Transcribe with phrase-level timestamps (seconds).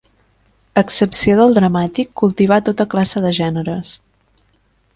[0.77, 3.93] A excepció del dramàtic, cultivà tota classe de gèneres.